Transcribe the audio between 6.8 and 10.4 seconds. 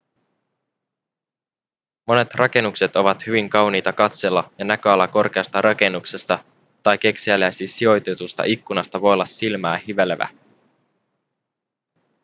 tai kekseliäästi sijoitetusta ikkunasta voi olla silmää hivelevä